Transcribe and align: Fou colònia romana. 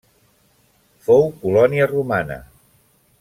Fou 1.09 1.29
colònia 1.45 1.91
romana. 1.95 2.39